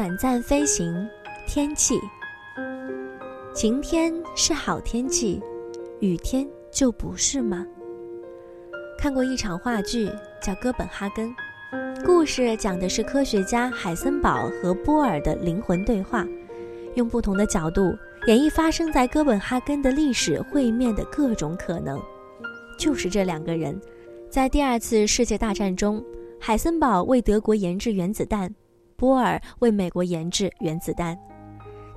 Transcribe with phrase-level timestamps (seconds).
[0.00, 1.06] 短暂飞行，
[1.46, 2.00] 天气。
[3.52, 5.38] 晴天是好天气，
[5.98, 7.66] 雨天就不是吗？
[8.98, 10.10] 看过一场话剧，
[10.42, 11.28] 叫《哥本哈根》，
[12.02, 16.26] 故事讲的是科学家海森堡和波尔的灵魂对话，
[16.94, 17.94] 用不同的角度
[18.26, 22.00] 演绎发生在哥本哈根的历史会面的各种可能。
[22.78, 23.78] 就是这两个人，
[24.30, 26.02] 在第二次世界大战中，
[26.40, 28.50] 海森堡为德国研制原子弹，
[29.00, 31.18] 波尔为美国研制原子弹。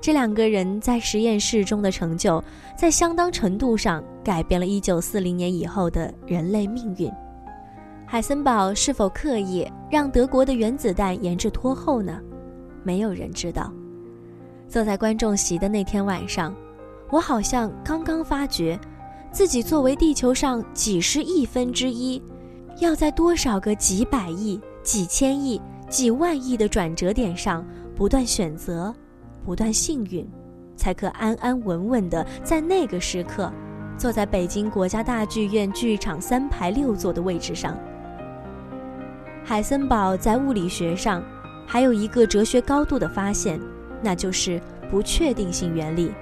[0.00, 2.42] 这两个人在实验室中的成就，
[2.74, 7.12] 在相当程度上改变了1940年以后的人类命运。
[8.06, 12.18] 海森堡是否刻意让德国的原子弹研制拖后呢？
[12.82, 13.70] 没有人知道。
[14.66, 16.54] 坐在观众席的那天晚上，
[17.10, 18.80] 我好像刚刚发觉，
[19.30, 22.22] 自己作为地球上几十亿分之一，
[22.80, 25.60] 要在多少个几百亿、几千亿、
[25.94, 27.64] 几万亿的转折点上
[27.94, 28.92] 不断选择。
[29.44, 30.28] 不断幸运，
[30.74, 33.52] 才可安安稳稳地在那个时刻，
[33.96, 37.78] 坐在北京国家大剧院剧场三排六座的位置上。
[39.44, 41.22] 海森堡在物理学上
[41.64, 43.60] 还有一个哲学高度的发现，
[44.02, 46.12] 那就是不确定性原理。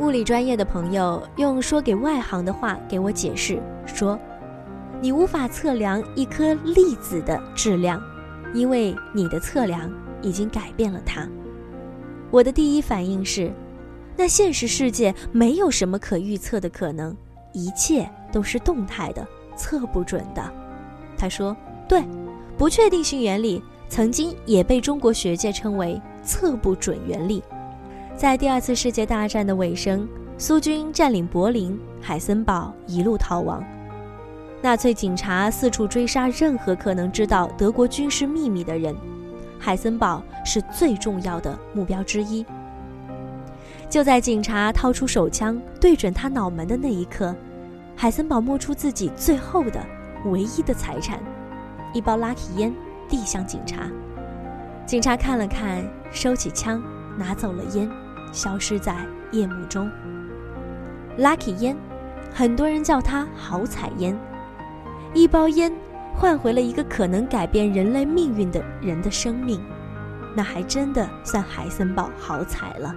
[0.00, 4.18] 物理专业的朋友用说给外行的话给我解释说
[5.00, 8.02] ：“你无法测量一颗粒子的质量，
[8.54, 9.90] 因为你的测量
[10.22, 11.28] 已经改变了它。”
[12.30, 13.52] 我的第一反应是，
[14.16, 17.16] 那现实世界没有什么可预测的可能，
[17.52, 20.52] 一切都是动态的、测不准的。
[21.16, 21.56] 他说
[21.88, 22.04] ：“对，
[22.56, 27.42] 不确定性原理曾经也被中国学界称为测不准原理。”
[28.16, 30.06] 在第二次世界大战的尾声，
[30.38, 33.64] 苏军占领柏林，海森堡一路逃亡，
[34.62, 38.94] 纳粹警察四处追杀任何可能知道德国军事秘密的人。
[39.58, 42.44] 海森堡是最重要的目标之一。
[43.88, 47.34] 就在警察掏出手枪对准他脑门的那一刻，
[47.96, 49.84] 海森堡摸出自己最后的、
[50.26, 51.18] 唯一的财产——
[51.92, 52.74] 一包 Lucky 烟，
[53.08, 53.90] 递向警察。
[54.86, 56.82] 警察看了看，收起枪，
[57.18, 57.90] 拿走了烟，
[58.32, 58.96] 消失在
[59.32, 59.90] 夜幕中。
[61.18, 61.76] Lucky 烟，
[62.32, 64.16] 很多人叫它好彩烟，
[65.14, 65.72] 一包烟。
[66.12, 69.58] 换回了一个可能改变人类命运的人的生命，
[70.36, 72.94] 那还真的算海森堡好彩了。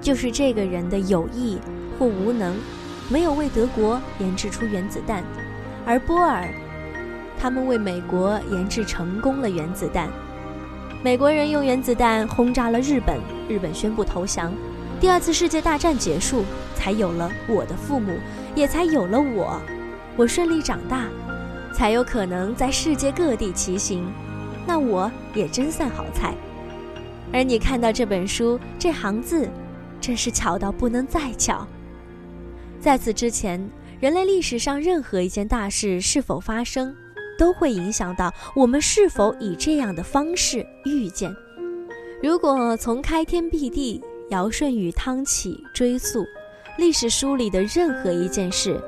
[0.00, 1.58] 就是这个人的有意
[1.98, 2.54] 或无能，
[3.08, 5.24] 没有为德国研制出原子弹，
[5.84, 6.46] 而波尔，
[7.36, 10.08] 他们为美国研制成功了原子弹。
[11.02, 14.52] 美国人用原子弹轰炸了日本，日本宣布投降，
[15.04, 18.16] 第二次世界大战结束，才有了我的父母，
[18.54, 19.60] 也才有了我。
[20.16, 21.10] 我顺利长大，
[21.74, 24.10] 才有可能在世界各地骑行，
[24.66, 26.34] 那我也真算好彩。
[27.34, 29.46] 而你看到这本书这行字，
[30.00, 31.66] 真是巧到不能再巧。
[32.80, 33.62] 在此之前，
[34.00, 36.96] 人类历史上任何一件大事是否发生，
[37.38, 41.30] 都会影响到我们是否以这样的方式遇见。
[42.22, 46.24] 如果从开天辟地、尧舜禹汤起追溯，
[46.78, 48.80] 历史书里的任何一件事。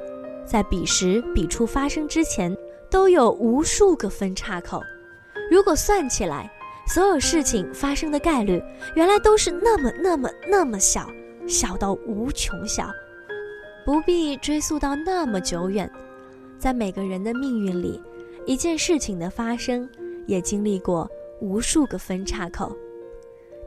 [0.46, 2.56] 在彼时彼处发生之前，
[2.88, 4.82] 都有无数个分叉口。
[5.50, 6.50] 如果算起来，
[6.88, 8.62] 所有事情发生的概率，
[8.94, 11.10] 原来都是那么那么那么小，
[11.46, 12.88] 小到无穷小。
[13.84, 15.90] 不必追溯到那么久远，
[16.58, 18.00] 在每个人的命运里，
[18.46, 19.88] 一件事情的发生，
[20.26, 21.08] 也经历过
[21.40, 22.76] 无数个分叉口。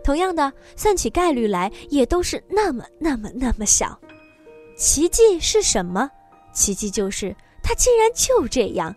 [0.10, 3.96] 同样的，算起概率来，也都是那么那么那么小。
[4.76, 6.10] 奇迹是什么？
[6.52, 8.96] 奇迹就是，它竟然就这样，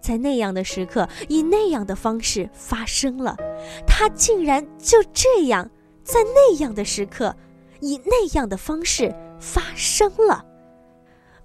[0.00, 3.36] 在那样的时刻，以那样的方式发生了。
[3.88, 5.68] 它竟然就这样，
[6.04, 7.34] 在那样的时刻，
[7.80, 10.46] 以那样的方式发生了。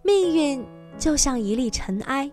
[0.04, 0.64] 命运
[1.00, 2.32] 就像一粒尘埃，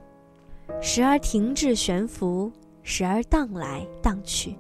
[0.82, 2.52] 时而停滞悬浮，
[2.82, 4.54] 时而荡来荡去，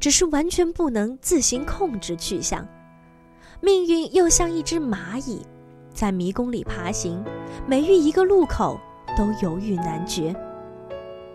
[0.00, 2.66] 只是完全不能自行控制去向。
[3.60, 5.40] 命运又像一只蚂蚁。
[5.94, 7.24] 在迷宫里爬行，
[7.66, 8.78] 每遇一个路口
[9.16, 10.36] 都犹豫难决，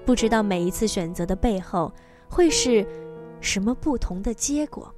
[0.05, 1.91] 不知道每一次选择的背后
[2.29, 2.85] 会是
[3.39, 4.93] 什么不同的结果。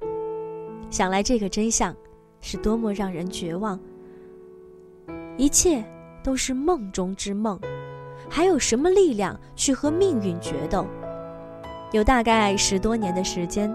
[0.90, 1.96] 想来这个真相
[2.42, 3.80] 是多么让人绝望！
[5.38, 5.82] 一切
[6.22, 7.58] 都是梦中之梦，
[8.28, 10.86] 还有什么力量去和命运决斗？
[11.94, 13.72] 有大概十多年的时间，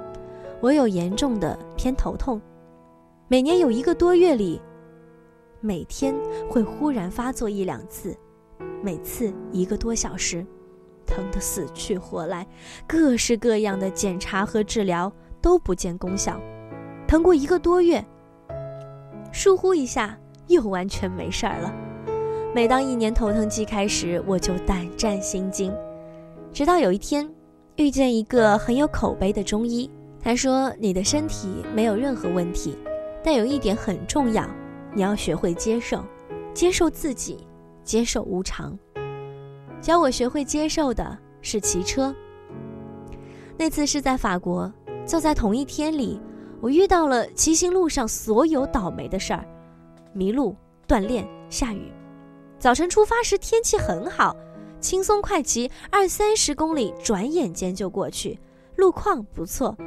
[0.59, 2.41] 我有严重的偏头痛，
[3.29, 4.61] 每年有一个多月里。
[5.61, 6.13] 每天
[6.49, 8.13] 会忽然发作一两次，
[8.83, 10.45] 每次一个多小时，
[11.05, 12.45] 疼得死去活来，
[12.85, 15.09] 各式各样的检查和治疗
[15.41, 16.37] 都不见功效，
[17.07, 18.03] 疼过一个多月，
[19.31, 20.17] 疏忽一下
[20.47, 21.73] 又完全没事儿了。
[22.53, 25.73] 每当一年头疼季开始，我就胆战心惊。
[26.51, 27.29] 直到有一天，
[27.79, 29.89] 遇见一个很有口碑的中医，
[30.21, 32.75] 他说：“你的身体没有任何问题，
[33.23, 34.45] 但有一点很重要，
[34.93, 36.03] 你要学会接受，
[36.53, 37.37] 接受自己，
[37.81, 38.77] 接受无常。”
[39.79, 42.13] 教我学会接受的是骑车。
[43.57, 44.69] 那次是在法国，
[45.05, 46.19] 就在同一天里，
[46.59, 49.45] 我遇到了骑行路上所有倒霉的事儿：
[50.11, 50.53] 迷路、
[50.85, 51.89] 锻炼、下雨。
[52.59, 54.35] 早晨出发时天气很好，
[54.79, 58.39] 轻松快骑二三十公里，转眼间就过去，
[58.77, 59.77] 路况不错。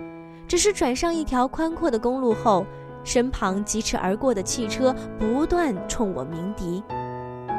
[0.47, 2.67] 只是转上一条宽阔的公路后，
[3.05, 6.83] 身旁疾驰而过的汽车不断冲我鸣笛。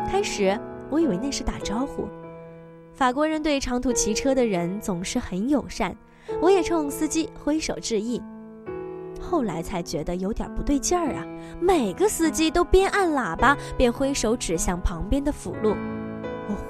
[0.07, 0.59] 开始
[0.89, 2.07] 我以为那是打招呼。
[2.93, 5.95] 法国人对长途骑车的人总是很友善，
[6.39, 8.21] 我也冲司机挥手致意。
[9.19, 11.25] 后来才觉得有点不对劲儿啊！
[11.59, 15.73] 每个司机都边按喇叭边挥手指向旁边的辅路。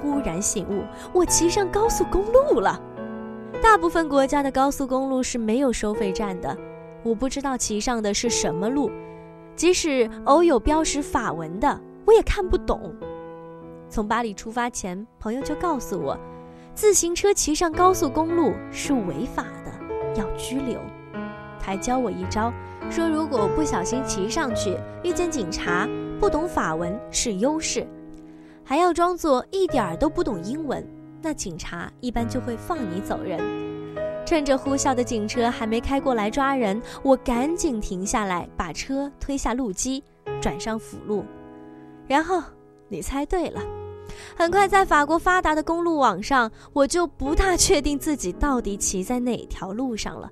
[0.04, 0.84] 忽然醒悟，
[1.14, 2.78] 我骑上高速公路了。
[3.62, 6.54] 大部分国家的高速公路是没有收费站的，
[7.02, 8.90] 我不知道骑上的是什么路，
[9.56, 12.94] 即使偶有标识法文的，我也看不懂。
[13.88, 16.18] 从巴黎出发前，朋友就告诉我，
[16.74, 20.78] 自行车骑上高速公路是违法的，要拘留。
[21.58, 22.52] 还教我一招，
[22.90, 25.88] 说如果不小心骑上去，遇见警察，
[26.20, 27.86] 不懂法文是优势，
[28.64, 30.86] 还要装作一点儿都不懂英文，
[31.22, 33.38] 那警察一般就会放你走人。
[34.26, 40.02] 趁着呼啸的警车还没开过来抓人，我赶紧停下来，把车推下路基，
[40.40, 41.24] 转上辅路。
[42.06, 42.42] 然后
[42.88, 43.60] 你猜对了。
[44.36, 50.30] 很快，在法国发达的公路网上，我就不大确定自己到底骑在哪条路上了。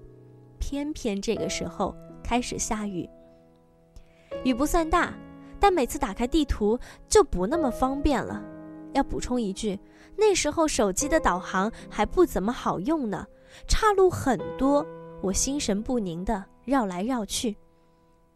[0.58, 3.08] 偏偏这个时候开始下雨，
[4.44, 5.12] 雨不算大，
[5.62, 6.76] 但每次打开地图
[7.08, 8.42] 就不那么方便了。
[8.94, 9.78] 要补充一句，
[10.16, 13.24] 那时候手机的导航还不怎么好用呢，
[13.68, 14.84] 岔路很多，
[15.22, 17.56] 我心神不宁地绕来绕去。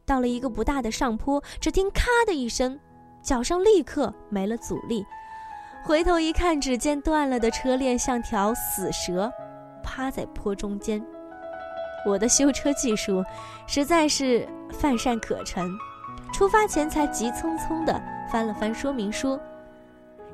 [0.04, 2.78] 到了一个不大的上坡，只听“咔”的一声，
[3.24, 5.04] 脚上立刻没了阻力。
[5.84, 9.28] 回头一看，只见断了的车链像条死蛇，
[9.82, 11.04] 趴在坡中间。
[12.06, 13.24] 我的修车技术
[13.66, 15.68] 实在是乏善可陈，
[16.32, 18.00] 出发前才急匆匆地
[18.30, 19.38] 翻了翻说明书。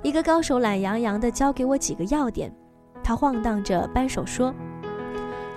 [0.03, 2.53] 一个高手懒洋洋地教给我几个要点，
[3.05, 4.53] 他晃荡着扳手说：“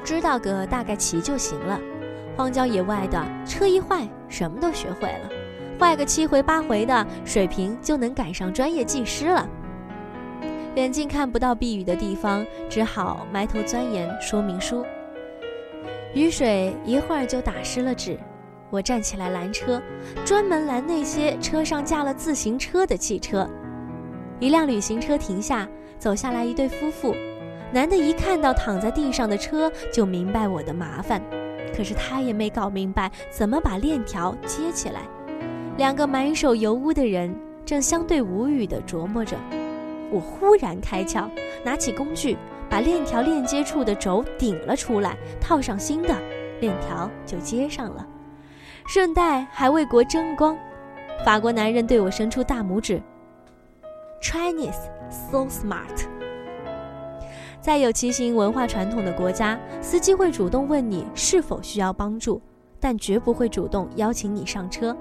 [0.03, 1.79] 知道个大概骑就行了。
[2.37, 5.29] 荒郊野外的车一坏，什么都学会了；
[5.79, 9.49] 坏个七回八回的，水平就能赶上专业技师了。”
[10.75, 14.85] 远近看不到避雨的地方，只好埋头钻研说明书。
[16.13, 18.19] 雨水一会儿就打湿了纸，
[18.75, 19.81] 我站起来拦车，
[20.25, 23.49] 专门拦那些车上架了自行车的汽车。
[24.37, 25.65] 一辆旅行车停下，
[25.97, 27.15] 走下来一对夫妇。
[27.71, 31.21] 男的一看到躺在地上的车，就明白我的麻烦，
[31.73, 35.03] 可是他也没搞明白怎么把链条接起来。
[35.77, 37.33] 两个满手油污的人
[37.65, 39.37] 正相对无语地琢磨着。
[40.11, 41.29] 我忽然开窍，
[41.63, 42.35] 拿起工具，
[42.69, 46.13] 把链条链接处的轴顶了出来，套上新的
[46.59, 48.05] 链条就接上了，
[48.87, 50.57] 顺带还为国争光。
[51.25, 53.01] 法国男人对我伸出大拇指
[54.21, 56.05] ，Chinese so smart。
[57.59, 62.39] 在有骑行文化传统的国家，司机会主动问你是否需要帮助，
[62.79, 64.95] 但绝不会主动邀请你上车，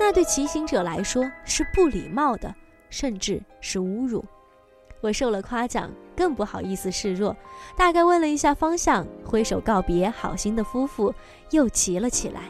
[0.00, 2.54] 那对骑行者来说是不礼貌的，
[2.88, 4.24] 甚至是侮辱。
[5.02, 7.36] 我受了夸奖，更不好意思示弱，
[7.76, 11.14] 大概问了一下方向，挥手告别好心的夫妇，
[11.50, 12.42] 又骑了起来。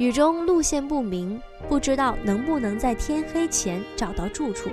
[0.00, 1.38] 雨中路线不明，
[1.68, 4.70] 不知道能不能在天黑前找到住处。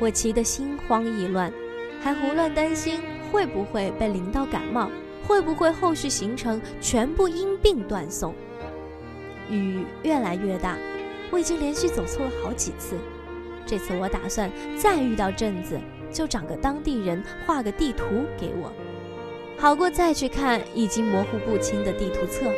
[0.00, 1.52] 我骑得心慌意乱，
[2.00, 4.90] 还胡乱担心会不会被淋到感冒，
[5.24, 8.34] 会不会后续行程全部因病断送。
[9.48, 10.76] 雨越来越大，
[11.30, 12.96] 我已经连续走错了好几次。
[13.64, 15.78] 这次我打算再遇到镇子，
[16.10, 18.04] 就找个当地人画个地图
[18.36, 18.72] 给我，
[19.56, 22.52] 好过再去看已经模糊不清的地图册。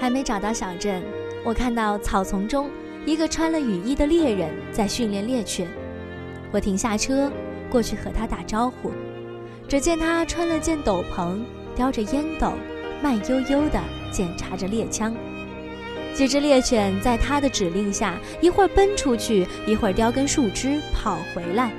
[0.00, 1.02] 还没找到小镇，
[1.44, 2.70] 我看到草丛中
[3.04, 5.68] 一个穿了雨衣的猎人在训练猎犬。
[6.50, 7.30] 我停下车，
[7.70, 8.90] 过去和他打招呼。
[9.68, 11.38] 只见他穿了件斗篷，
[11.76, 12.54] 叼着烟斗，
[13.02, 13.80] 慢悠悠地
[14.10, 15.14] 检查着猎枪。
[16.12, 21.70] 几只猎犬在他的指令下，一会儿奔出去，一会儿叼根树枝跑回来。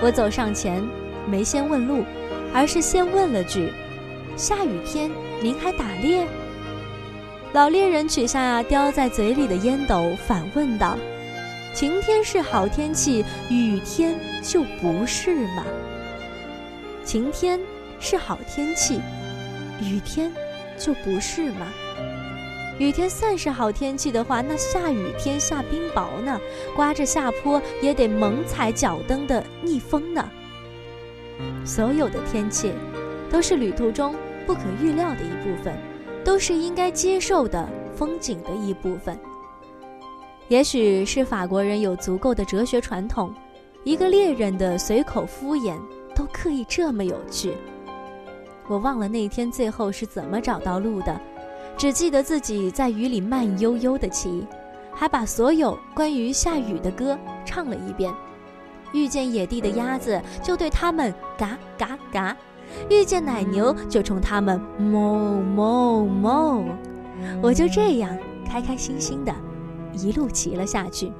[0.00, 0.82] 我走上前，
[1.28, 2.02] 没先问路，
[2.54, 3.68] 而是先问了句
[4.36, 5.10] ：“下雨天
[5.42, 6.26] 您还打猎？”
[7.54, 10.98] 老猎人取下叼在嘴里的烟斗，反问道
[11.72, 15.64] ：“晴天是好天气，雨天就不是吗？”
[17.06, 17.60] 晴天
[18.00, 19.00] 是好天气，
[19.80, 20.32] 雨天
[20.76, 21.72] 就不是吗？
[22.80, 26.40] 雨天算是好天气的话，那下雨天下冰雹呢？
[26.74, 30.28] 刮着下坡也得猛踩脚蹬的逆风呢？
[31.64, 32.72] 所有的天气，
[33.30, 34.12] 都是旅途中
[34.44, 35.72] 不可预料的一部分，
[36.24, 39.18] 都是应该接受的风景的一部分。
[40.48, 43.32] 也许是法国人有足够的哲学传统，
[43.82, 45.76] 一个猎人的随口敷衍
[46.14, 47.56] 都刻意这么有趣。
[48.66, 51.20] 我忘了那天最后是怎么找到路的。
[51.76, 54.46] 只记得自己在雨里慢悠悠地骑，
[54.92, 58.14] 还把所有关于下雨的歌唱了一遍。
[58.92, 62.36] 遇见野地的鸭子，就对它们嘎嘎嘎；
[62.90, 66.64] 遇见奶牛，就冲它们哞哞哞。
[67.42, 68.10] 我就这样
[68.46, 69.34] 开开心心的，
[69.92, 71.12] 一路骑了下去。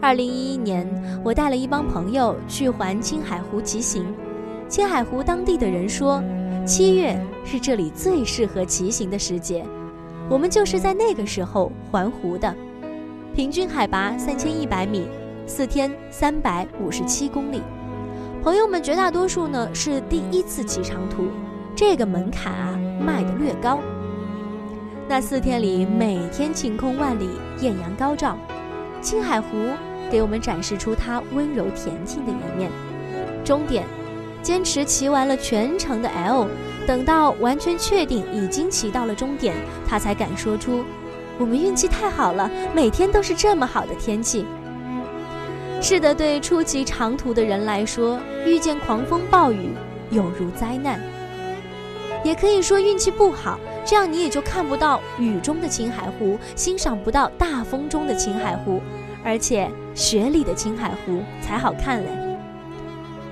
[0.00, 0.88] 二零一一年，
[1.24, 4.06] 我带了一帮朋友去环青海湖骑行。
[4.68, 6.22] 青海湖当地的人说。
[6.66, 9.64] 七月是这里最适合骑行的时节，
[10.28, 12.52] 我们就是在那个时候环湖的。
[13.36, 15.06] 平均海拔三千一百米，
[15.46, 17.62] 四天三百五十七公里。
[18.46, 21.30] 朋友们绝大多数呢是第一次骑长途，
[21.74, 23.80] 这个门槛啊迈得略高。
[25.08, 27.28] 那四天里，每天晴空万里，
[27.60, 28.38] 艳阳高照，
[29.02, 29.48] 青海湖
[30.08, 32.70] 给我们展示出它温柔恬静的一面。
[33.44, 33.84] 终点。
[34.42, 36.46] 坚持骑完了全程的 L，
[36.86, 39.56] 等到完全确定已经骑到了终点，
[39.88, 40.84] 他才敢说出
[41.36, 44.46] ：“我们运气太好了，每天都是这么好的天气。”
[45.80, 49.70] 是的，对初骑长途的人来说，遇见狂风暴雨
[50.10, 51.00] 有如灾难。
[52.24, 58.80] 也可以说运气不好，这样你也就看不到雨中的青海湖，欣赏不到大风中的青海湖，
[59.22, 62.08] 而且雪里的青海湖才好看嘞。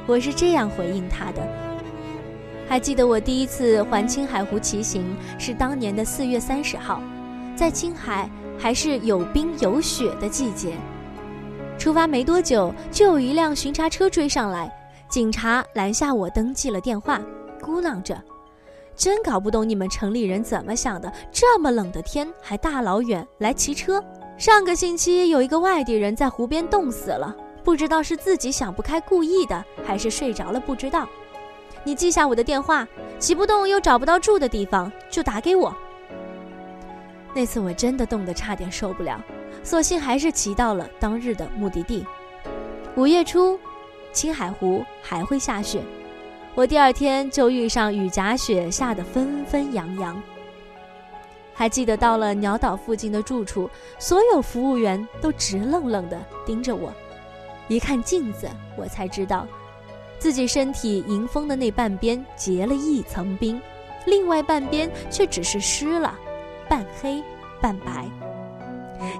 [0.06, 1.42] 我是这样回应他的。
[2.68, 7.02] 还记得我第一次环青海湖骑行是当年的四月三十号，
[7.56, 10.74] 在青海还是有冰有雪的季节。
[11.84, 14.74] 出发没多久，就有一辆巡查车追上来，
[15.06, 17.20] 警察拦下我，登记了电话，
[17.60, 18.18] 咕囔着
[18.96, 24.02] ：“真搞不懂你们城里人怎么想的，这么冷的天还大老远来骑车。
[24.38, 31.06] 上个星期有一个外地人在湖边冻死了。”不知道是自己想不开故意的，还是睡着了不知道。
[31.84, 32.88] 你记下我的电话，
[33.18, 35.76] 骑不动又找不到住的地方就打给我。
[37.34, 39.22] 那次我真的冻得差点受不了，
[39.62, 42.04] 索性还是骑到了当日的目的地。
[42.96, 43.58] 五月初，
[44.12, 45.82] 青海湖还会下雪，
[46.54, 50.20] 我第二天就遇上雨夹雪，下得纷纷扬扬。
[51.52, 56.92] 还记得到了鸟岛附近的住处，所有服务员都直愣愣地盯着我。
[57.68, 59.46] 一看镜子，我才知道，
[60.18, 63.60] 自己身体迎风的那半边结了一层冰，
[64.04, 66.14] 另外半边却只是湿了，
[66.68, 67.22] 半黑
[67.60, 68.08] 半白。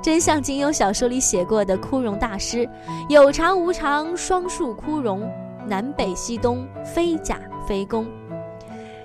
[0.03, 2.69] 真像金庸小说里写过的枯荣大师
[3.09, 5.31] ：“有常无常双树枯荣，
[5.67, 8.07] 南北西东非甲非公。”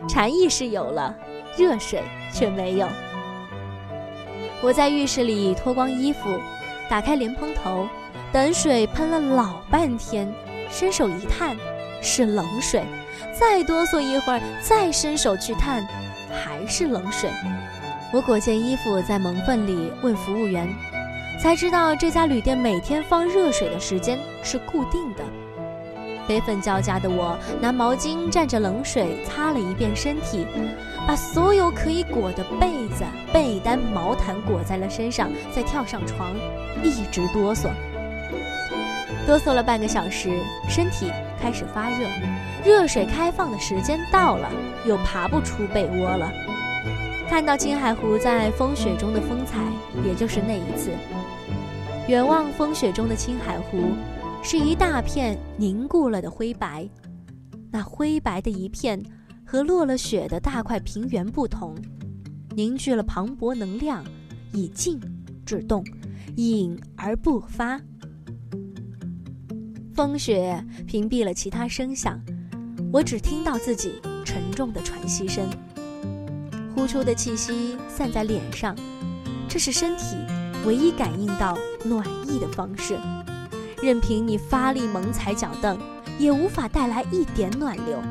[0.08, 1.16] 禅意是有了，
[1.58, 2.02] 热水
[2.34, 2.88] 却没有。
[4.62, 6.20] 我在浴室里脱光衣服，
[6.90, 7.88] 打开莲蓬头。
[8.32, 10.32] 等水喷了老半天，
[10.70, 11.58] 伸手一探，
[12.00, 12.84] 是冷水。
[13.34, 15.84] 再哆嗦一会儿，再伸手去探，
[16.30, 17.32] 还是冷水。
[18.12, 20.68] 我裹件衣服在门缝里问服务员，
[21.40, 25.24] 才知道这家旅店每天放热水的时间是固定的。
[26.28, 30.46] 悲愤交加的我拿毛巾蘸着冷水擦了一遍身体，
[31.08, 36.36] 把所有可以裹的被子、被单、毛毯裹在了身上，再跳上床，
[36.84, 37.70] 一直哆嗦。
[39.28, 42.08] 哆嗦了半个小时，身体开始发热，
[42.66, 44.50] 热水开放的时间到了，
[44.86, 46.32] 又爬不出被窝了。
[47.30, 49.64] 看到青海湖在风雪中的风采，
[50.04, 50.90] 也就是那一次。
[52.08, 53.92] 远望风雪中的青海湖，
[54.42, 56.90] 是一大片凝固了的灰白。
[57.72, 59.00] 那灰白的一片，
[59.46, 61.78] 和落了雪的大块平原不同，
[62.56, 64.04] 凝聚了磅礴能量，
[64.52, 65.00] 以静
[65.46, 65.86] 制动，
[66.36, 67.80] 隐而不发。
[69.94, 72.20] 风雪屏蔽了其他声响，
[72.92, 75.48] 我只听到自己沉重的喘息声。
[76.80, 78.74] 呼出的气息散在脸上，
[79.50, 80.16] 这是身体
[80.66, 82.98] 唯一感应到暖意的方式。
[83.84, 85.78] 任凭你发力猛踩脚蹬，
[86.18, 88.02] 也无法带来一点暖流。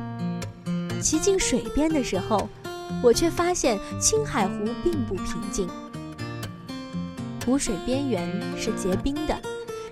[1.00, 2.46] 骑进水边的时候，
[3.02, 5.66] 我却发现青海湖并不平静。
[7.46, 9.34] 湖水边缘是结冰的，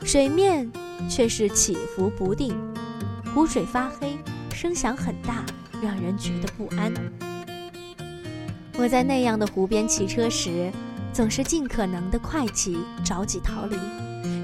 [0.05, 0.71] 水面
[1.09, 2.55] 却是起伏不定，
[3.35, 4.19] 湖水发黑，
[4.55, 5.47] 声响很大，
[5.81, 6.93] 让人觉得不安。
[8.79, 10.71] 我在那样的湖边骑车时，
[11.13, 13.77] 总是尽可能的快骑，着急逃离，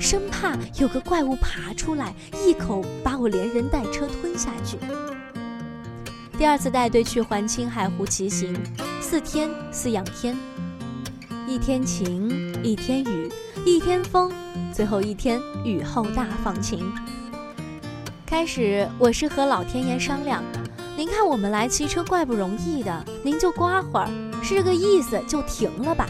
[0.00, 2.14] 生怕有个怪物爬出来，
[2.46, 4.78] 一口把我连人带车吞下去。
[6.38, 8.56] 第二次带队去环青海湖骑行，
[9.02, 10.34] 四天四仰天。
[11.46, 13.30] 一天晴，一天雨，
[13.66, 14.32] 一天风，
[14.72, 16.90] 最后一天雨后大放晴。
[18.24, 20.42] 开始我是和老天爷商量，
[21.02, 24.08] 您看我们来骑车怪不容易的，您就刮会儿，
[24.40, 26.06] 是个意思，就停了吧。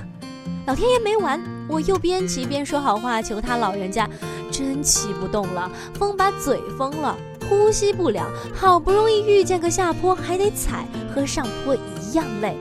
[0.66, 4.06] 老天爷没完，我又边骑边说好话，求他老人家，
[4.50, 7.16] 真骑不动了，风把嘴封了，
[7.48, 12.54] 呼吸不了，好不容易遇见个下坡，还得踩，和上坡一样累，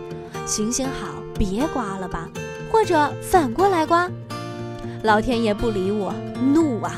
[0.45, 2.29] 行行好，别刮了吧。
[2.71, 4.09] 或者反过来刮，
[5.03, 6.13] 老天爷不理我，
[6.53, 6.93] 怒啊！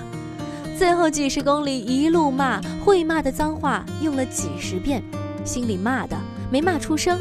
[0.78, 5.04] 最后几十公里一路骂，会骂的脏话用了几十遍，
[5.46, 6.18] 心里骂的
[6.52, 7.20] 没骂出声，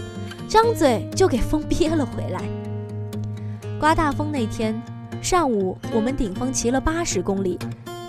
[0.49, 2.43] 张嘴就给风憋了回来。
[3.79, 4.81] 刮大风那天
[5.21, 7.59] 上午，我们顶风骑了八十公里，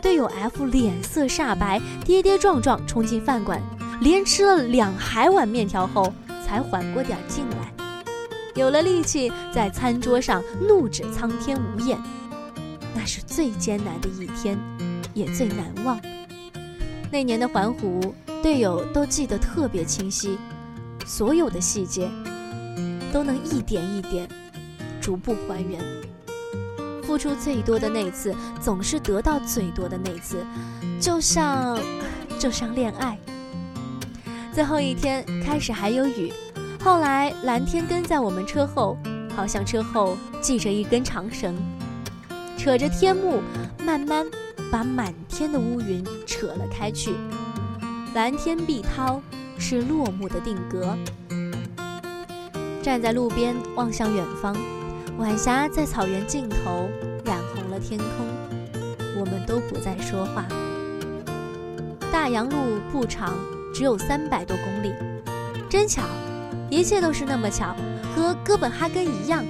[0.02, 3.62] 队友 F 脸色煞白，跌跌撞撞冲进饭馆，
[4.02, 6.14] 连吃了两海碗面条后，
[6.46, 7.74] 才缓过点劲来。
[8.56, 11.98] 有了力气，在餐桌上怒指苍天无眼，
[12.94, 14.60] 那是最艰难的一天，
[15.16, 16.00] 也最难忘。
[17.12, 20.38] 那年的环湖，队友都记得特别清晰，
[21.06, 22.12] 所有的细节
[23.10, 24.28] 都能一点一点
[25.00, 25.82] 逐步还原。
[27.04, 30.46] 付出最多的那次，总是得到最多的那次，
[31.00, 31.80] 就像
[32.38, 33.18] 就像恋爱。
[34.52, 36.34] 最后一天开始还有雨。
[36.84, 38.98] 后来蓝天跟在我们车后，
[39.34, 41.56] 好像车后系着一根长绳，
[42.58, 43.42] 扯着天幕，
[43.86, 44.28] 慢慢
[44.70, 47.16] 把满天的乌云扯了开去。
[48.14, 49.20] 蓝天碧涛
[49.58, 50.96] 是落幕的定格。
[52.82, 54.56] 站在路边望向远方，
[55.18, 56.88] 晚霞在草原尽头
[57.26, 58.08] 染红了天空。
[59.20, 60.46] 我们都不再说话。
[62.12, 62.56] 大洋路
[62.92, 63.34] 不长，
[63.74, 64.94] 只有三百多公里，
[65.68, 66.04] 真巧。
[66.70, 67.76] 一切都是那么巧，
[68.16, 69.44] 和哥本哈根一样，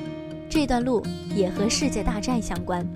[0.50, 2.88] 这段路也和世界大战相关。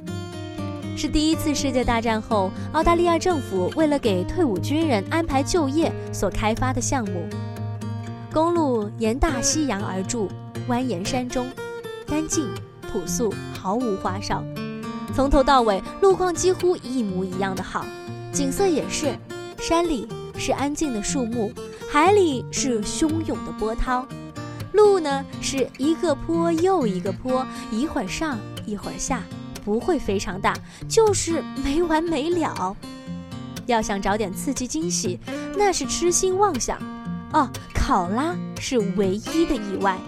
[0.98, 7.30] 是第一次世界大战后，澳大利亚政府为了给退伍军人安排就业所开发的项目。
[8.34, 10.28] 公路沿大西洋而筑，
[10.68, 11.48] 蜿蜒山中，
[12.08, 12.50] 干净
[12.92, 14.44] 朴素，毫无花哨。
[15.16, 17.86] 从头到尾，路况几乎一模一样的好，
[18.34, 19.16] 景色也是，
[19.60, 21.54] 山里是安静的树木。
[21.92, 24.04] 海里是汹涌的波涛，
[24.74, 29.22] 路呢是一个坡又一个坡，一会儿上一会儿下，
[29.68, 30.54] 不会非常大，
[30.88, 32.74] 就是没完没了。
[33.66, 35.20] 要想找点刺激惊喜，
[35.58, 36.80] 那是痴心妄想。
[37.34, 40.00] 哦，考拉是唯一的意外。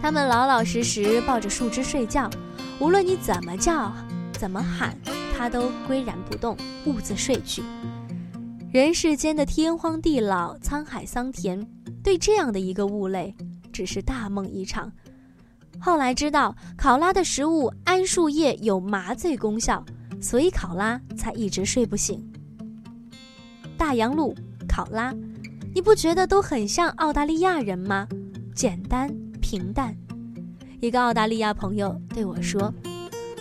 [0.00, 2.30] 他们老老实实抱着树枝睡觉，
[2.80, 3.92] 无论你怎么叫，
[4.32, 4.96] 怎么喊，
[5.36, 7.62] 它都岿然不动，兀自睡去。
[8.72, 11.68] 人世间的天荒地老、沧海桑田，
[12.02, 13.34] 对这样的一个物类，
[13.70, 14.90] 只是大梦一场。
[15.84, 19.84] 后来知道考拉的食物桉树叶有麻醉功效，
[20.18, 22.26] 所以考拉才一直睡不醒。
[23.76, 24.34] 大洋路、
[24.66, 25.12] 考拉，
[25.74, 28.08] 你不觉得都很像澳大利亚人吗？
[28.54, 29.94] 简单平淡。
[30.80, 32.72] 一个澳大利亚朋友对我说：“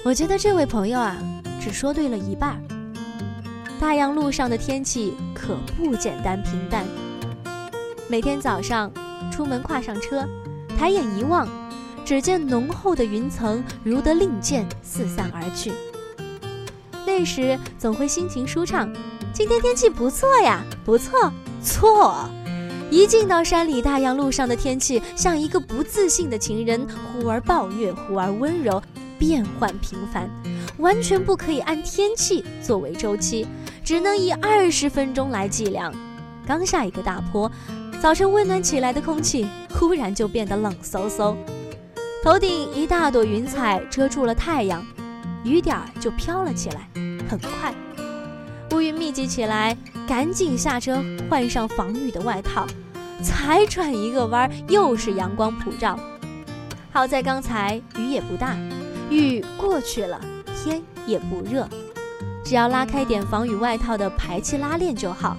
[0.03, 1.15] 我觉得这位朋友啊，
[1.61, 2.61] 只说对了一半。”
[3.79, 6.85] 大洋路上的天气可不简单平淡。
[8.09, 8.91] 每天早上
[9.31, 10.27] 出门跨上车，
[10.77, 11.47] 抬眼一望，
[12.13, 15.71] 只见浓厚的云层如得令箭四散而去。
[17.07, 18.87] 那时总会心情舒畅，
[19.33, 21.31] 今天天气不错呀，不错，
[21.63, 22.29] 错。
[22.91, 28.79] 一进到山里，大洋路上的天气像一个不自信的情人，忽而暴虐，忽而温柔，
[29.17, 30.29] 变幻频繁，
[30.77, 33.47] 完全不可以按天气作为周期。
[33.83, 35.91] 只能以二十分钟来计量。
[36.45, 37.51] 刚下一个大坡，
[37.99, 41.35] 早晨温暖起来的空气忽然就变得冷飕飕。
[42.23, 44.81] 头顶一大朵云彩遮住了太阳，
[45.43, 46.87] 雨点儿就飘了起来。
[47.29, 47.75] 很快，
[48.71, 49.75] 乌云密集起来，
[50.07, 52.65] 赶紧下车换上防雨的外套。
[53.21, 55.99] 才转一个弯，又是阳光普照。
[56.93, 58.55] 好在刚才雨也不大，
[59.09, 60.17] 雨过去了，
[60.55, 61.67] 天也不热。
[62.45, 65.35] 只要拉开点防雨外套的排气拉链就好。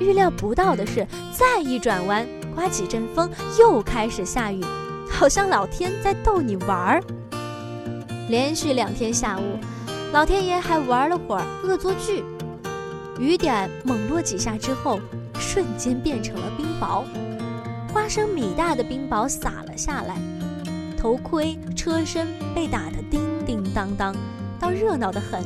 [0.00, 4.64] 预料不到的是，再一转弯，刮起阵风，又开始下雨，
[5.12, 7.02] 好像老天在逗你玩儿。
[8.28, 9.58] 连续两天下午，
[10.12, 12.24] 老天爷还玩了会儿恶作剧，
[13.18, 14.98] 雨点猛落几下之后，
[15.38, 17.04] 瞬间变成了冰雹，
[17.92, 20.16] 花生米大的冰雹洒了下来，
[20.96, 24.14] 头盔、车身被打得叮叮当当，
[24.58, 25.42] 倒热闹得很。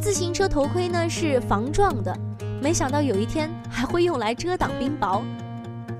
[0.00, 2.14] 自行车头盔呢是防撞的。
[2.60, 5.22] 没想到有一天还会用来遮挡冰雹，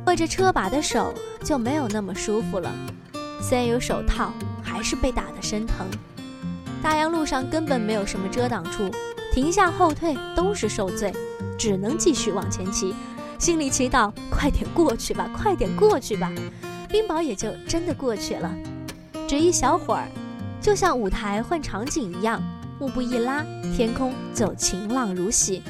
[0.07, 2.73] 握着车把的手就没有那么舒服了。
[3.40, 5.87] 虽然有手套，还是被打得生疼。
[6.81, 8.88] 大洋路上根本没有什么遮挡处，
[9.33, 11.12] 停下后退都是受罪，
[11.59, 12.95] 只能继续往前骑，
[13.38, 16.33] 心里祈祷快点过去吧，快点过去吧。
[16.88, 18.55] 冰雹也就真的过去了，
[19.27, 20.09] 只一小会儿，
[20.61, 22.40] 就像舞台换场景一样，
[22.79, 23.45] 幕布一拉，
[23.77, 25.64] 天空就晴朗如洗。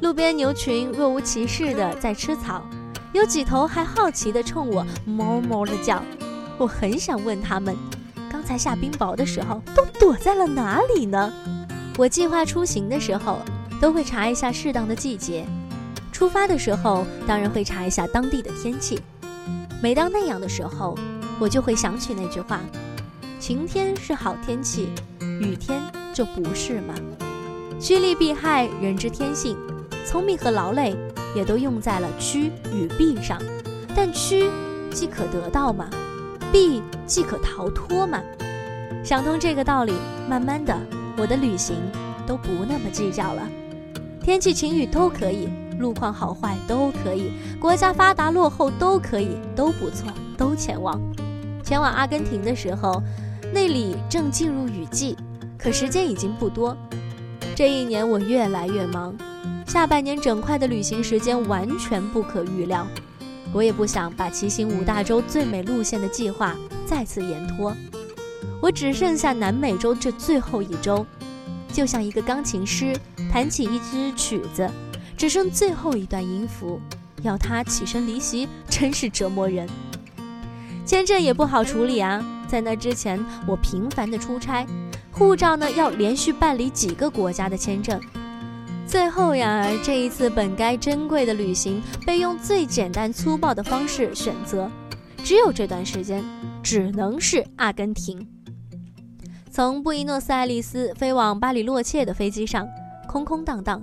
[0.00, 2.64] 路边牛群若无其事地在吃草，
[3.12, 6.02] 有几头还好奇地冲我哞哞地叫。
[6.56, 7.76] 我很想问他们，
[8.30, 11.32] 刚才下冰雹的时候都躲在了哪里呢？
[11.98, 13.38] 我计划出行的时候
[13.80, 15.44] 都会查一下适当的季节，
[16.12, 19.00] 出发的时候当然会查一下当地的天气。
[19.82, 20.96] 每当那样的时候，
[21.40, 22.60] 我就会想起那句话：
[23.40, 24.90] 晴天是好天气，
[25.40, 25.82] 雨天
[26.14, 26.94] 就不是吗？
[27.80, 29.56] 趋利避害，人之天性。
[30.06, 30.96] 聪明和劳累
[31.34, 33.40] 也都用在了趋与避上，
[33.94, 34.50] 但趋
[34.90, 35.88] 即可得到嘛，
[36.52, 38.20] 避即可逃脱嘛。
[39.04, 39.92] 想通这个道理，
[40.28, 40.76] 慢慢的，
[41.16, 41.76] 我的旅行
[42.26, 43.42] 都不那么计较了。
[44.22, 51.00] 天气晴雨都可以，路况好坏都可以，国家发达落后都可以，都不错，都前往。
[51.64, 53.02] 前往阿根廷的时候，
[53.54, 55.16] 那里正进入雨季，
[55.56, 56.76] 可时间已经不多。
[57.54, 59.14] 这一年我越来越忙。
[59.70, 62.84] 下半年整块的旅行时间完全不可预料，
[63.52, 67.72] 我也不想把骑行五大洲最美路线的计划再次延拖。
[68.60, 71.06] 我只剩下南美洲这最后一周，
[71.72, 72.96] 就像一个钢琴师
[73.30, 74.68] 弹起一支曲子，
[75.16, 76.80] 只剩最后一段音符，
[77.22, 79.68] 要他起身离席，真是折磨人。
[80.84, 84.66] 签证也不好处理啊，在那之前我频繁的出差，
[85.12, 88.00] 护照呢要连续办理几个国家的签证。
[88.90, 94.68] 最后呀，这一次本该珍贵的旅行被用最简单粗暴的方式选择，
[95.18, 96.24] 只有这段时间，
[96.60, 98.26] 只能是阿根廷。
[99.48, 102.66] 从布宜诺斯艾利斯飞往巴里洛切的飞机上，
[103.06, 103.80] 空空荡荡，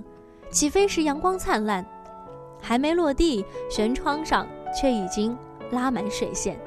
[0.50, 1.82] 起飞时阳光灿烂，
[2.60, 4.46] 还没落地，舷窗上
[4.78, 5.34] 却已经
[5.70, 6.60] 拉满水线。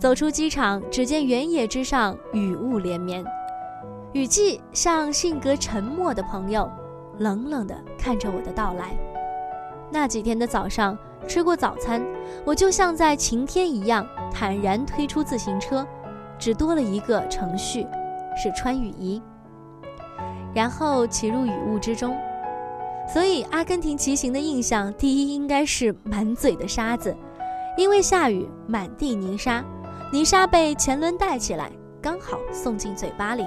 [0.00, 3.24] 走出机场，只见原野之上雨雾连绵，
[4.14, 6.68] 雨季像性格沉默的朋友。
[7.18, 8.96] 冷冷地看着我的到来。
[9.90, 10.96] 那几天的早上
[11.28, 12.02] 吃过早餐，
[12.44, 15.86] 我就像在晴天一样坦然推出自行车，
[16.38, 17.86] 只多了一个程序，
[18.36, 19.22] 是穿雨衣，
[20.54, 22.16] 然后骑入雨雾之中。
[23.12, 27.14] 所以阿根廷骑行的印象，第一应该是满嘴的沙子，
[27.76, 29.62] 因为下雨满地泥沙，
[30.12, 31.70] 泥沙被前轮带起来，
[32.00, 33.44] 刚好送进嘴巴里。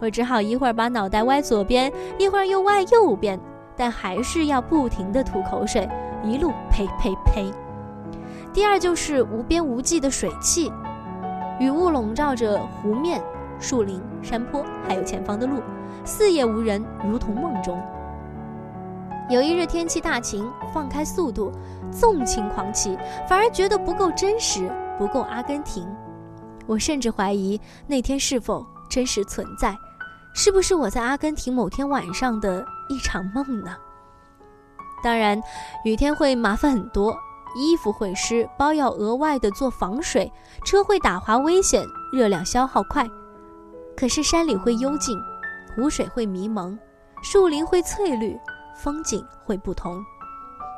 [0.00, 3.38] 我只好一会儿把脑袋歪左边，一会儿又歪右边，
[3.76, 5.88] 但还是要不停地吐口水，
[6.24, 7.52] 一路呸呸呸。
[8.52, 10.72] 第二就是无边无际的水汽，
[11.60, 13.22] 雨雾笼罩着湖面、
[13.58, 15.60] 树林、山坡，还有前方的路，
[16.04, 17.80] 四野无人，如同梦中。
[19.28, 21.52] 有一日天气大晴，放开速度，
[21.92, 25.86] 纵情狂骑，反而觉得不够真实，不够阿根廷。
[26.66, 29.76] 我甚至怀疑那天是否真实存在。
[30.32, 33.76] 是不是我在阿根廷某天晚上的一场梦呢？
[35.02, 35.40] 当然，
[35.84, 37.16] 雨天会麻烦很多，
[37.56, 40.30] 衣服会湿，包要额外的做防水，
[40.64, 43.08] 车会打滑危险，热量消耗快。
[43.96, 45.18] 可是山里会幽静，
[45.74, 46.78] 湖水会迷蒙，
[47.22, 48.38] 树林会翠绿，
[48.76, 50.02] 风景会不同。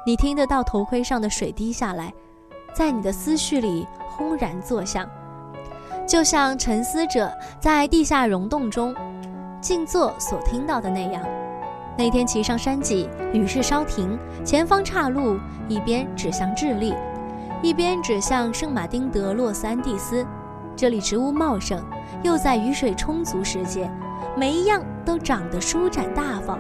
[0.07, 2.13] 你听得到头盔上的水滴下来，
[2.73, 5.09] 在你的思绪里轰然作响，
[6.09, 8.95] 就像沉思者在地下溶洞中。
[9.63, 11.23] 静坐所听到的那样，
[11.97, 16.93] 那天骑上山脊，雨势稍停，前方岔路，一边指向智利，
[17.63, 20.27] 一边指向圣马丁德洛斯安蒂斯。
[20.75, 21.81] 这里植物茂盛，
[22.25, 23.89] 又在雨水充足时节，
[24.37, 26.59] 每一样都长得舒展大方。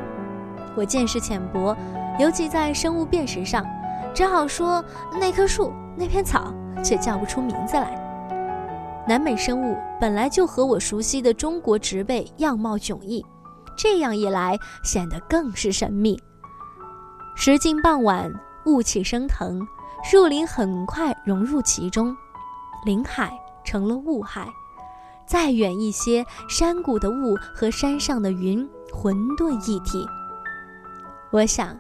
[0.77, 1.77] 我见识浅薄，
[2.21, 3.67] 尤其在生物辨识上，
[4.15, 4.83] 只好说
[5.19, 7.99] 那棵树、那片草，却叫不出名字来。
[9.07, 13.25] 南美生物本来就和我熟悉的中国植被样貌迥异，
[13.77, 16.21] 这样一来显得更是神秘。
[17.35, 18.33] 时近傍晚，
[18.67, 19.67] 雾气升腾，
[20.05, 22.17] 树林很快融入其中，
[22.85, 23.33] 林海
[23.65, 24.49] 成了雾海。
[25.27, 30.07] 再远一些，山谷的雾和山上的云混沌一体。
[31.31, 31.77] 我想，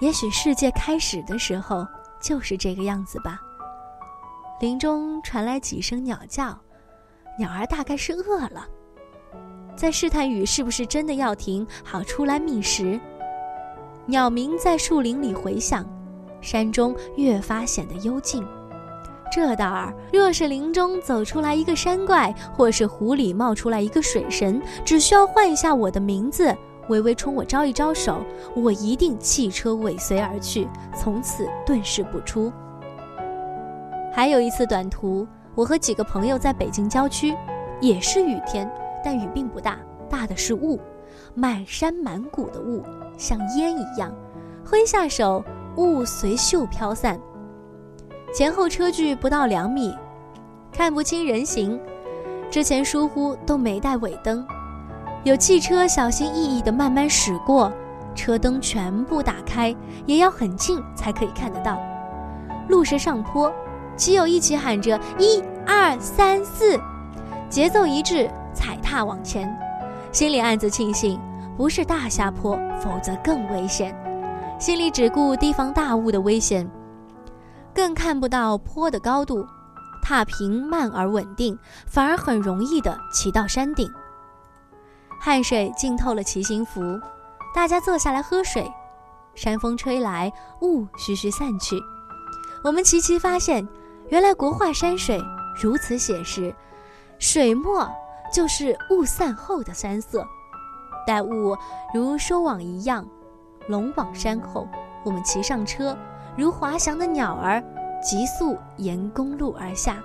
[0.00, 1.86] 也许世界开始的时候
[2.20, 3.40] 就是这个样子吧。
[4.62, 6.56] 林中传来几声鸟叫，
[7.36, 8.64] 鸟儿大概是饿了，
[9.74, 13.00] 在试探雨是不是真的要停，好出来觅食。
[14.06, 15.84] 鸟鸣在树林里回响，
[16.40, 18.46] 山中越发显得幽静。
[19.32, 26.56] 这道儿，若是林中走出来一个山怪，或是湖里冒出来一个水神，只需要唤一下我的名字，
[26.88, 32.52] 微微冲我招一招手，我一定弃车尾随而去，从此遁世不出。
[34.14, 37.34] 还有一次短途，我和几个朋友在北京郊区，
[37.80, 38.70] 也是雨天，
[39.02, 40.78] 但雨并不大，大的是雾，
[41.34, 42.82] 满山满谷的雾，
[43.16, 44.12] 像烟一样，
[44.64, 45.42] 挥下手，
[45.76, 47.18] 雾随袖飘散。
[48.34, 49.96] 前后车距不到两米，
[50.70, 51.80] 看不清人形。
[52.50, 54.46] 之前疏忽都没带尾灯，
[55.24, 57.72] 有汽车小心翼翼地慢慢驶过，
[58.14, 61.80] 车灯全部打开，也要很近才可以看得到。
[62.68, 63.50] 路是上坡，
[63.96, 66.80] 骑友一起喊着“一二三四”，
[67.48, 69.48] 节奏一致，踩踏往前。
[70.10, 71.20] 心里暗自庆幸，
[71.56, 73.96] 不是大下坡，否则更危险。
[74.58, 76.68] 心里只顾提防大雾的危险。
[77.74, 79.46] 更看不到坡的高度，
[80.02, 83.90] 踏平慢而稳定，反而很容易的骑到山顶。
[85.20, 86.80] 汗水浸透了骑行服，
[87.54, 88.70] 大家坐下来喝水。
[89.34, 91.80] 山风吹来，雾徐徐散去。
[92.62, 93.66] 我们齐齐发现，
[94.12, 95.18] 原来国画山水
[95.56, 96.54] 如此写实，
[97.18, 97.90] 水墨
[98.30, 100.22] 就是雾散后的山色。
[101.06, 101.56] 待雾
[101.94, 103.06] 如收网一样
[103.68, 104.68] 笼网山后，
[105.02, 105.96] 我们骑上车。
[106.36, 107.64] 如滑翔的鸟儿，
[108.02, 109.96] 急速沿公路而下。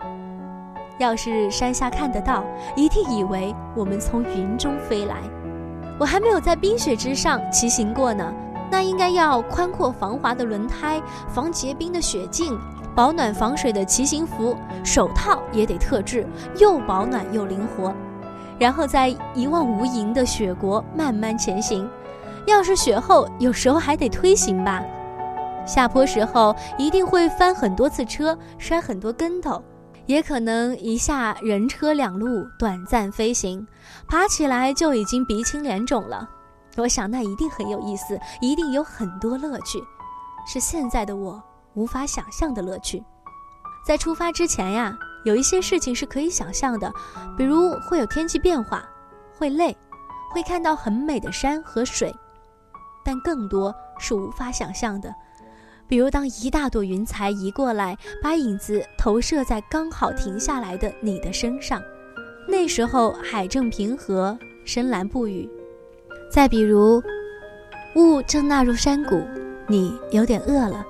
[1.00, 2.46] 要是山下看得到，
[2.78, 5.17] 一定以为我们从云中飞来。
[6.00, 8.34] 我还没有在冰雪之上骑行过呢，
[8.72, 12.58] 那应该要宽阔防滑的轮胎、防结冰的雪镜、
[12.97, 16.25] 保暖防水的骑行服、手套也得特制，
[16.57, 17.93] 又保暖又灵活。
[18.57, 21.88] 然后在一望无垠的雪国慢慢前行。
[22.47, 24.83] 要是雪厚，有时候还得推行吧。
[25.63, 29.62] 下坡时候一定会翻很多次车，摔很多跟头，
[30.07, 33.63] 也可能一下人车两路短暂飞行，
[34.07, 36.27] 爬起来就已经鼻青脸肿了。
[36.77, 39.77] 我想那一定很有意思，一定有很多乐趣，
[40.47, 41.39] 是现在的我
[41.78, 43.04] 无法想象的乐趣。
[43.86, 46.92] 在出发之前呀，有一些事情是可以想象的，
[47.38, 48.84] 比如会有天气变化，
[49.38, 49.78] 会累，
[50.34, 52.13] 会看到很美的山和水，
[53.06, 55.13] 但更多是无法想象的。
[55.88, 61.82] 比如，当一大朵云彩移过来，把影子投射在刚好停下来的你的身上，
[62.46, 65.48] 那时候海正平和，深蓝不语。
[66.30, 67.02] 再比如，
[67.96, 69.26] 雾正纳入山谷，
[69.66, 70.86] 你有点饿了，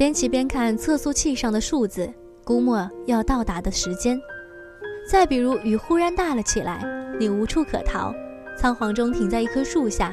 [0.00, 2.10] 边骑边看测速器上的数字，
[2.42, 4.18] 估摸要到达的时间。
[5.06, 6.82] 再比如，雨忽然大了起来，
[7.18, 8.10] 你无处可逃，
[8.56, 10.10] 仓皇中停在一棵树下，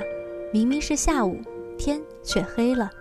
[0.52, 1.40] 明明是下午，
[1.78, 2.92] 天却黑了。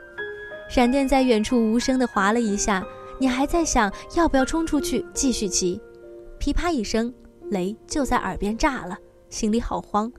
[0.71, 2.87] 闪电在远处无声地划了一下，
[3.19, 5.81] 你还在想要不要冲出去继续骑？
[6.39, 7.13] 噼啪一声，
[7.51, 8.97] 雷就在耳边炸了，
[9.29, 10.13] 心里好慌。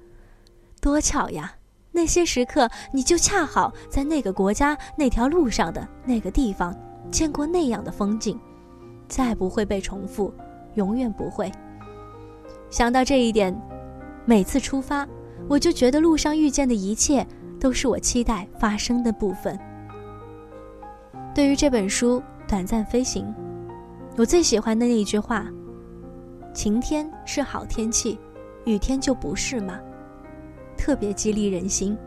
[0.81, 1.53] 多巧呀！
[1.97, 6.71] 那些时刻，你就恰好在那个国家那条路上的那个地方
[7.09, 8.39] 见过那样的风景，
[9.07, 10.31] 再不会被重复，
[10.75, 11.51] 永远不会。
[12.69, 13.51] 想到这一点，
[14.25, 15.07] 每次出发，
[15.49, 17.25] 我就觉得路上遇见的一切
[17.59, 19.59] 都是我期待发生的部分。
[21.33, 23.25] 对于这本书《短暂飞行》，
[24.17, 25.47] 我最喜欢的那一句话
[26.53, 28.19] ：“晴天是好天气，
[28.65, 29.79] 雨天就不是吗？”
[30.77, 31.97] 特别激励人心。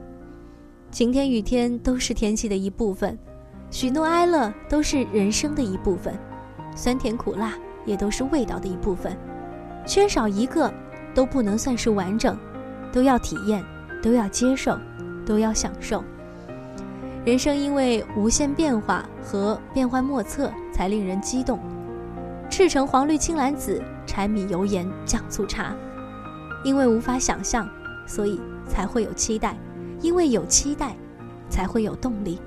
[0.90, 3.18] 晴天、雨天都是天气的一部分，
[3.70, 6.18] 喜怒哀乐都是人生的一部分，
[6.74, 7.54] 酸甜苦辣
[7.84, 9.16] 也都是味道的一部分，
[9.86, 10.72] 缺少一个
[11.14, 12.38] 都不能算是完整，
[12.92, 13.64] 都要体验，
[14.02, 14.78] 都要接受，
[15.26, 16.02] 都要享受。
[17.24, 21.58] 人生因为无限变化和变幻莫测，才令人激动。
[22.48, 25.76] 赤橙黄绿青蓝紫，柴米油盐酱醋茶。
[26.64, 27.68] 因为无法想象，
[28.06, 29.56] 所以才会有期待；
[30.00, 30.94] 因为有期待，
[31.48, 32.40] 才会有动力。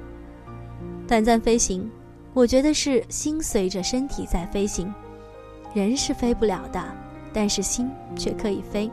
[1.06, 1.92] 短暂飞行，
[2.34, 4.92] 我觉得是心随着身体在飞行。
[5.74, 6.82] 人是飞不了的，
[7.34, 8.90] 但是心却可以飞。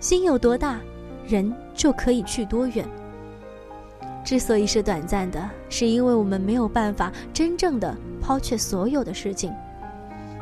[0.00, 0.78] 心有多大，
[1.26, 2.86] 人就可以去多远。
[4.22, 9.50] 之所以是短暂的，是因为我们没有办法真正的抛却所有的事情。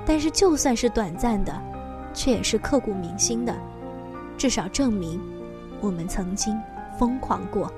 [0.04, 1.54] 但是就算是短暂的，
[2.12, 3.54] 却也是刻骨铭心的，
[4.36, 5.20] 至少证明
[5.80, 6.60] 我们曾经
[6.98, 7.72] 疯狂过。